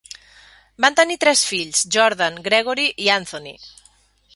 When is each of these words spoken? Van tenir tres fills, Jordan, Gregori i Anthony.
Van 0.85 0.97
tenir 1.01 1.19
tres 1.25 1.45
fills, 1.51 1.85
Jordan, 1.99 2.43
Gregori 2.49 2.89
i 3.07 3.15
Anthony. 3.21 3.53